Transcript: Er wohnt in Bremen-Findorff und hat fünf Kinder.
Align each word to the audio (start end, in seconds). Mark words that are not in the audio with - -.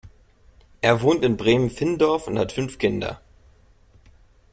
Er 0.81 1.03
wohnt 1.03 1.23
in 1.23 1.37
Bremen-Findorff 1.37 2.25
und 2.25 2.39
hat 2.39 2.51
fünf 2.51 2.79
Kinder. 2.79 3.21